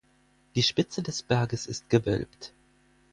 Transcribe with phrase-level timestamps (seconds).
[0.55, 2.55] Die Spitze des Berges ist gewölbt.